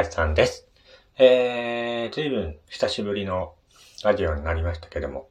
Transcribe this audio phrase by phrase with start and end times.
[0.00, 0.66] やすさんです。
[1.18, 3.54] えー、ずいぶん久しぶりの
[4.02, 5.28] ラジオになりましたけども、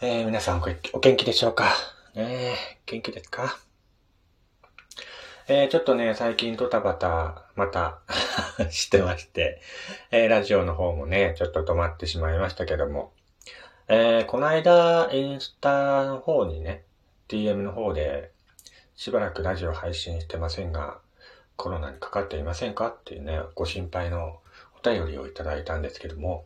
[0.00, 0.62] えー、皆さん
[0.94, 1.66] お元気でしょうか？
[2.14, 2.54] ね
[2.86, 3.58] 元気ですか？
[5.46, 8.00] えー、ちょっとね、最近ドタバタ、また
[8.72, 9.60] してまして、
[10.10, 13.12] えー、ラジオの方もね、ちょっと止まってしまいましたけども、
[13.88, 16.84] えー、この間、インスタの方にね、
[17.28, 18.30] DM の方で、
[18.96, 20.98] しばらくラジオ配信してませんが、
[21.56, 22.88] コロナにかかっていませんか？
[22.88, 24.40] っていうね、ご心配の
[24.78, 26.44] お便りをいただいたんですけども、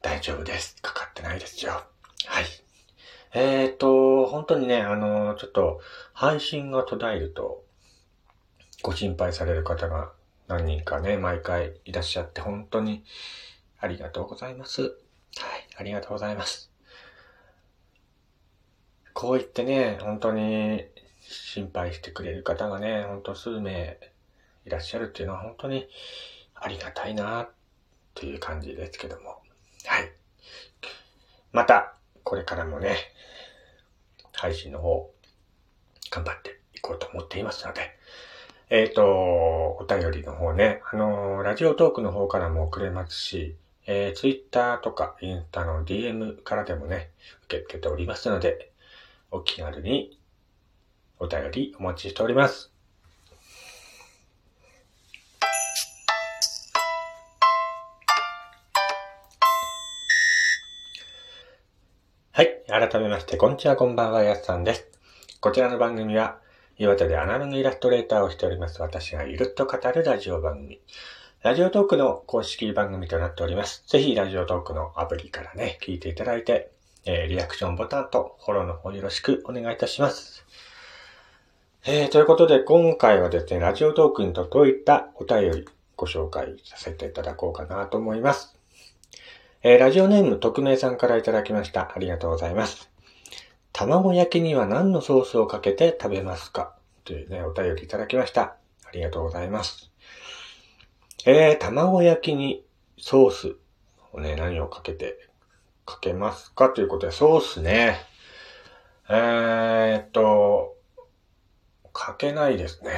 [0.00, 0.76] 大丈夫です。
[0.82, 1.84] かかってないですよ。
[2.26, 2.44] はい。
[3.34, 5.80] えっ、ー、と、本当にね、あの、ちょっと、
[6.12, 7.64] 配信が途絶えると、
[8.82, 10.12] ご心配される方が
[10.48, 13.04] 何人かね、毎回いらっしゃって、本当に
[13.78, 14.82] ありがとうございます。
[14.82, 14.92] はい、
[15.78, 16.70] ありがとうございます。
[19.14, 20.84] こう言ってね、本当に
[21.28, 23.98] 心配してくれる方がね、ほんと数名
[24.64, 25.88] いらっしゃるっていうのは本当に
[26.54, 27.50] ありがたいなっ
[28.14, 29.42] ていう感じですけども。
[29.86, 30.12] はい。
[31.52, 32.96] また、これからもね、
[34.32, 35.12] 配信の方、
[36.10, 37.96] 頑張っていこうと思っていますので、
[38.70, 43.56] えっ、ー、と、お便りの方ね、あのラジオトークの方からも送れますし、
[43.86, 47.10] えー、ツイッターとかインスタの DM からでもね、
[47.44, 48.72] 受け付けておりますので、
[49.30, 50.18] お気軽に
[51.22, 52.72] お便りお待ちしております。
[62.32, 62.64] はい。
[62.66, 64.88] 改めまして、こんにちは、こんばんは、やすさんです。
[65.40, 66.40] こちらの番組は、
[66.76, 70.80] 岩手でアナログイラストレーターをしております、私がゆるっと語るラジオ番組。
[71.44, 73.84] ラジオトークの公式番組となっております。
[73.86, 76.72] ぜひ、ラジオトークのアプリからね、聞いていただいて、
[77.04, 80.44] えー、リアクションボタンとフォローの方よろしくお願いいたします。
[81.84, 85.64] えー、ということで、今回はですね、ラジオトークに届いたお便り
[85.96, 88.56] ご紹介させていただこうかなと思います。
[89.64, 91.90] えー、ラジオネーム匿名さんからいただきました。
[91.92, 92.88] ありがとうございます。
[93.72, 96.76] 卵焼きには何のソースをかけて食べますか？
[97.02, 98.42] というね、お便りいただきました。
[98.42, 98.56] あ
[98.92, 99.90] りがとうございます。
[101.26, 102.64] えー、卵焼きに
[102.96, 103.56] ソース
[104.12, 105.18] をね、何をかけて
[105.84, 106.68] かけますか？
[106.68, 107.96] ということで、ソースね。
[109.08, 110.76] えー、っと、
[111.92, 112.90] かけないですね。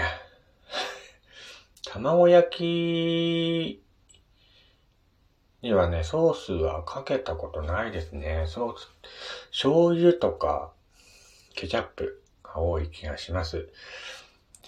[1.84, 3.82] 卵焼き
[5.62, 8.44] にはね、ソースはかけたことないですね。
[8.49, 8.88] ソース、
[9.50, 10.72] 醤油とか
[11.55, 13.69] ケチャップが多い気がします。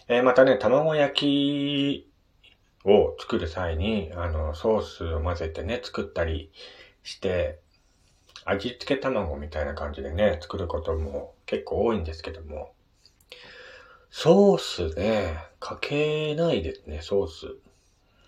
[0.09, 2.07] えー、またね、卵焼
[2.85, 6.53] きを作る際に、あの、ソースを混ぜてね、作ったり
[7.03, 7.59] して、
[8.45, 12.76] 味付け卵みたいな感じでね、作ることも結構多いんですけども、
[14.19, 17.47] ソースね、かけないですね、ソース。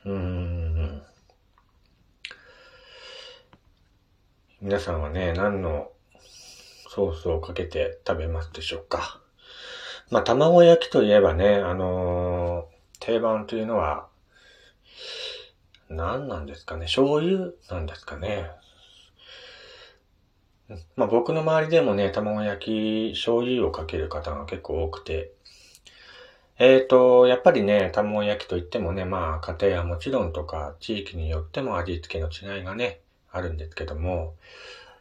[0.04, 1.03] うーん。
[4.60, 5.91] 皆さんはね、何の
[6.91, 9.22] ソースをかけて食べますでしょうか？
[10.10, 14.09] まあ、卵焼きといえばね、あのー、定番というのは、
[15.88, 18.50] 何なんですかね、醤油なんですかね？
[20.97, 25.32] まあ僕の周りでもね、卵焼き、醤油をかける方が結構多くて、
[26.59, 34.35] えっ、ー、と、やっぱりね、卵焼きといってもね、まあ家庭はもちろんとか、地域によっても味付けの違いがね、あるんですけども、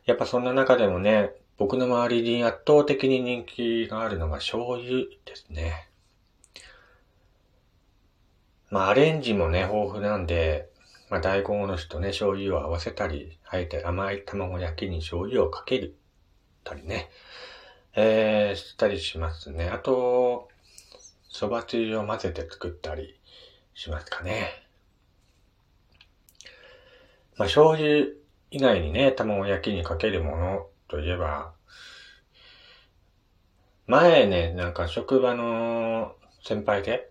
[0.05, 5.89] やっぱそんな中でもね、僕の周りに圧倒的に人気があるのが醤油ですね。
[8.69, 10.69] まあアレンジもね、豊富なんで、
[11.09, 15.95] まあ、大根おろしとね、醤油を合わせたり、あえて甘い卵焼きに醤油をかける
[16.63, 17.09] たりね、
[17.95, 19.69] えー、したりしますね。
[19.69, 20.49] あと、
[21.29, 23.19] 蕎麦つゆを混ぜて作ったり
[23.73, 24.67] しますかね。
[27.37, 28.07] まあ、醤油
[28.49, 31.53] 以外にね、卵焼きにかけるものといえば、
[33.85, 37.09] 前ね、なんか職場の先輩で、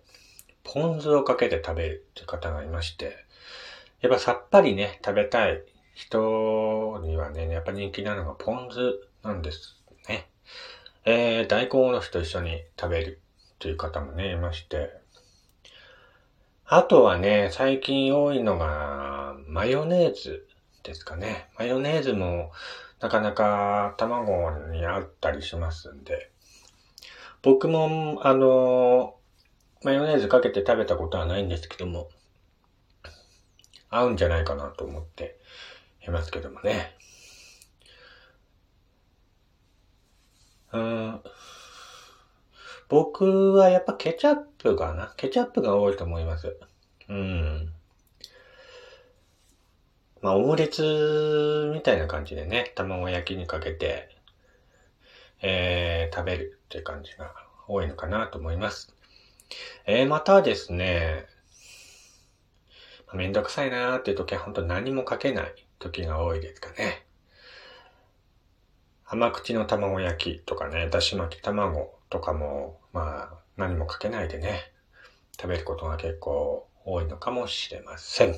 [0.64, 3.24] ポン酢をかけて食べるって方がいまして、
[4.00, 5.62] やっぱさっぱりね、食べたい
[5.94, 9.76] 人にはね、やっぱ人気なのがポン酢なんです
[10.08, 10.28] ね。
[11.04, 13.20] えー、大根おろしと一緒に食べる
[13.58, 15.00] という方もね、いまして。
[16.64, 20.46] あとはね、最近多いのが、マヨネーズ
[20.82, 21.48] ですかね。
[21.58, 22.50] マヨネーズも、
[23.00, 26.30] なかなか卵に合ったりしますんで。
[27.42, 29.16] 僕も、あの、
[29.84, 32.08] マヨネーズかけて食べたことはないんですけども、
[33.88, 35.38] 合うんじゃないかなと思って
[36.06, 36.96] いますけどもね。
[40.72, 41.22] うん。
[42.88, 45.12] 僕はやっぱケチャップかな。
[45.16, 46.56] ケチャップが多いと思います。
[47.08, 47.72] うん。
[50.22, 54.08] まあ、オムレツみたいな感じでね、卵焼きにかけて、
[55.42, 57.34] えー、食べるって感じが
[57.68, 58.94] 多いのかなと思います。
[59.86, 61.26] えー、またですね、
[63.14, 67.04] めんどくさいなーっていう時は本当何もかけない時が多いですかね。
[69.04, 74.72] 甘口の卵焼きとかね、だし巻き卵とかも、まあ、何もかけないでね、
[75.40, 78.34] 食べることが結構多いのかもしれません。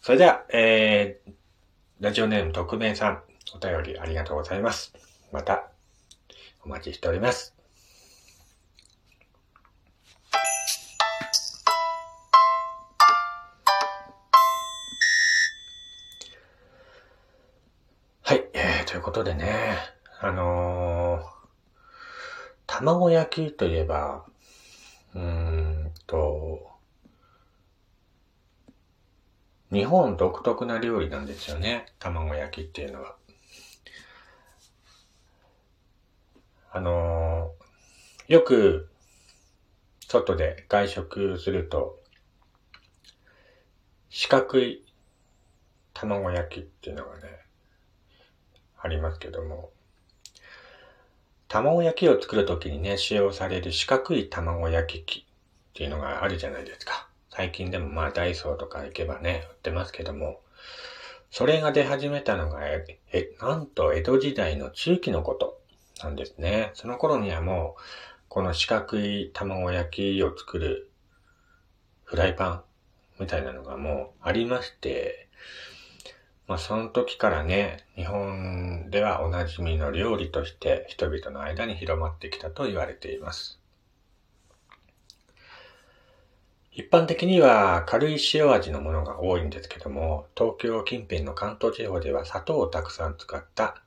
[0.00, 1.32] それでは、えー、
[2.00, 3.22] ラジオネーム特命さん、
[3.54, 4.92] お便りありがとうございます。
[5.32, 5.70] また、
[6.64, 7.54] お待ちしております。
[18.22, 19.76] はい、えー、ということでね、
[20.20, 21.37] あのー、
[22.80, 24.24] 卵焼きといえば、
[25.12, 26.70] うーんと、
[29.72, 31.86] 日本独特な料理なんですよね。
[31.98, 33.16] 卵焼きっていうのは。
[36.70, 38.88] あのー、よく、
[40.06, 41.98] 外で外食すると、
[44.08, 44.84] 四角い
[45.94, 47.22] 卵焼きっていうのがね、
[48.80, 49.72] ありますけども、
[51.48, 55.24] 卵焼きを作るときにね、使用される四角い卵焼き器っ
[55.72, 57.08] ていうのがあるじゃないですか。
[57.30, 60.40] 最近でもまあダイソーとか行けばね、売ってますけども、
[61.30, 65.58] それが出始めたのが、え、えなんと江戸時代の中期のこと
[66.02, 66.70] なんですね。
[66.74, 67.82] その頃にはもう、
[68.28, 70.90] この四角い卵焼きを作る
[72.04, 72.62] フライパン
[73.20, 75.28] みたいなのがもうありまして、
[76.48, 83.60] まあその時からね、日本ではおなじみの料理として人々の間に広まってきたと言われています。
[86.72, 93.82] 一般的には軽い塩味のものが多いんですけども、東京近辺の関東地方では砂糖をたくさん使った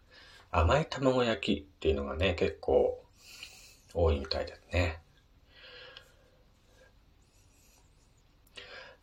[0.52, 3.02] 甘い卵焼きっていうのがね、結構
[3.96, 5.00] 多いみたいですね。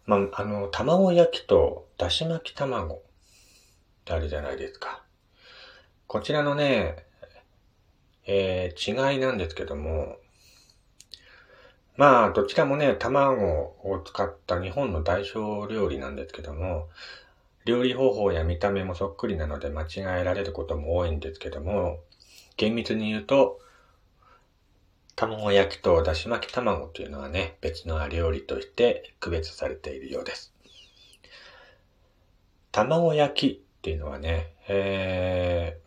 [0.07, 3.03] まあ、あの、卵焼きとだし巻き卵
[4.09, 5.03] ってあるじゃないですか。
[6.07, 7.05] こちらのね、
[8.27, 10.17] えー、違いなんですけども、
[11.97, 13.45] まあ、どちらもね、卵
[13.83, 16.89] を使った日本の代表料理なんですけども、
[17.67, 21.99] 料理方法や見た目もそっくりなので間違えられることも多いんですけども、
[22.57, 23.61] 厳密に言うと、
[25.17, 30.55] 卵焼きとだし巻き卵というのはね、別の料理として区別されているようです。
[32.71, 35.79] 卵焼きっていうのはね、え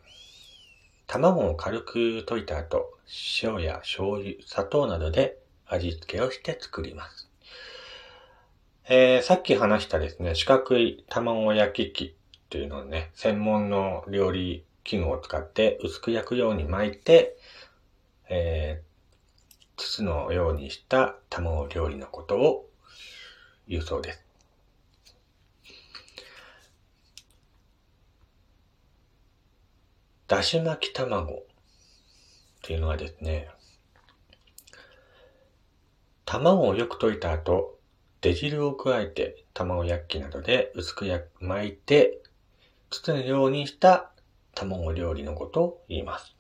[1.07, 2.97] ー、卵を軽く溶いた後、
[3.43, 7.29] 塩や醤油、砂糖などで味付けをして作ります。
[8.87, 17.35] えー、さっき話したですね、四角い卵焼き器っていうのをね、専門の料理器具を使って薄く焼くように巻いて、
[18.29, 22.69] えー、筒のようにした卵料理のことを
[23.67, 24.30] 言うそうです。
[30.31, 31.37] だし巻き卵っ
[32.61, 33.49] ていうのはですね、
[36.23, 37.77] 卵をよく溶いた後、
[38.21, 41.05] 出汁を加えて卵焼きなどで薄く
[41.41, 42.21] 巻いて、
[42.91, 44.13] 包むようにした
[44.55, 46.33] 卵料理のことを言います。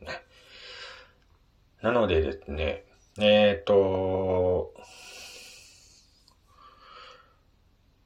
[0.00, 0.08] ね、
[1.82, 2.86] なのでですね、
[3.18, 4.72] えっ、ー、と、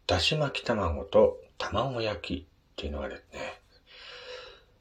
[0.09, 3.50] だし巻き卵と卵焼きっていうのはですね、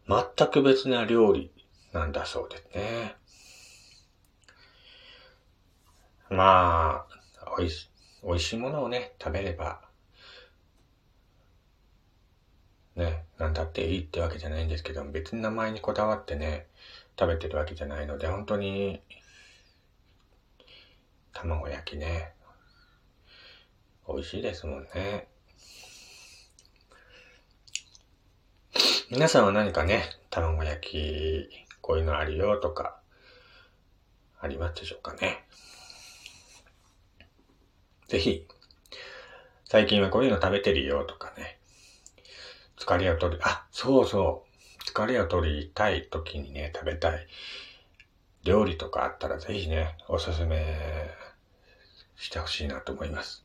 [0.09, 1.51] 全く別な料理
[1.93, 3.15] なんだそうですね。
[6.31, 7.05] ま
[7.45, 7.91] あ、おいし、
[8.23, 9.81] 美味しいものをね、食べれば、
[12.95, 16.65] ね、なんだっていいってわけじゃないんですけど、別に名前にこだわってね、
[17.17, 19.03] 食べてるわけじゃないので、本当に、
[21.33, 22.33] 卵焼きね、
[24.07, 25.27] 美味しいですもんね。
[29.11, 31.49] 皆さんは何かね、卵焼き、
[31.81, 32.99] こういうのあるよとか、
[34.39, 35.45] ありますでしょうかね？
[38.07, 38.45] ぜひ、
[39.65, 41.57] 最近はこういうの食べてるよとかね。
[42.77, 44.83] 疲れを取る、あ、そうそう。
[44.87, 47.25] 疲れを取りたい時にね、食べたい
[48.43, 51.09] 料理とかあったらぜひね、おすすめ
[52.15, 53.43] してほしいなと思います。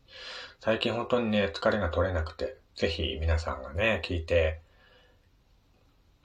[0.61, 4.61] 最近本当にね、疲れが取れなくて、ぜひ皆さんがね、聞いて、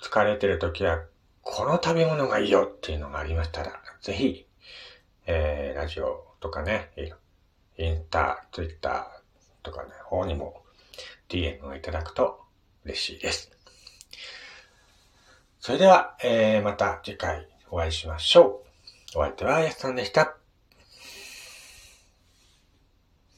[0.01, 1.03] 疲れてる時は、
[1.41, 4.46] この食べ物がいいよっていうのがありましたら、ぜひ、
[5.25, 6.91] えー、ラジオとかね、
[7.77, 10.63] インスタ、ツイッターとかね、方にも
[11.29, 12.39] DM をいただくと
[12.86, 13.51] 嬉しいです。
[15.60, 18.63] それでは、えー、また次回お会いしましょ
[19.15, 19.20] う。
[19.20, 20.38] お相手はやすさんでした。